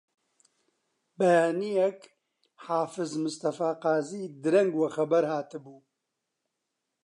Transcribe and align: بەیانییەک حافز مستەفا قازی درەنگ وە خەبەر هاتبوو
بەیانییەک 1.17 1.99
حافز 2.65 3.11
مستەفا 3.23 3.71
قازی 3.83 4.25
درەنگ 4.43 4.71
وە 4.77 4.87
خەبەر 4.95 5.23
هاتبوو 5.33 5.79